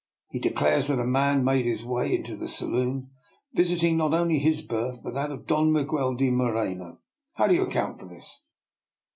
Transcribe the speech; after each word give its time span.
He 0.29 0.39
declares 0.39 0.87
that 0.87 0.99
a 0.99 1.05
man 1.05 1.43
made 1.43 1.65
his 1.65 1.85
way 1.85 2.15
into 2.15 2.35
the 2.35 2.47
saloon, 2.47 3.11
visiting 3.53 3.97
not 3.97 4.15
only 4.15 4.39
his 4.39 4.63
berth, 4.63 5.03
but 5.03 5.13
that 5.13 5.29
of 5.29 5.45
Don 5.45 5.71
Miguel 5.71 6.15
de 6.15 6.31
Moreno. 6.31 7.01
How 7.35 7.45
do 7.45 7.53
you 7.53 7.61
account 7.67 7.99
for 7.99 8.07
this? 8.07 8.41